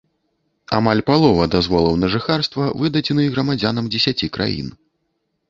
[0.77, 4.67] Амаль палова дазволаў на жыхарства выдадзены грамадзянам дзесяці краін.